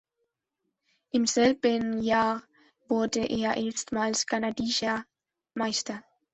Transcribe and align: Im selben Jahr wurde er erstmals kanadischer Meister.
Im 1.11 1.27
selben 1.27 2.01
Jahr 2.01 2.41
wurde 2.87 3.19
er 3.23 3.55
erstmals 3.57 4.25
kanadischer 4.25 5.05
Meister. 5.53 6.03